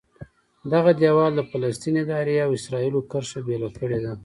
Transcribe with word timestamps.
دغه 0.73 0.91
دیوال 1.01 1.31
د 1.35 1.41
فلسطیني 1.51 1.99
ادارې 2.03 2.35
او 2.45 2.49
اسرایلو 2.59 3.07
کرښه 3.11 3.39
بېله 3.47 3.69
کړې 3.77 3.99
ده. 4.05 4.13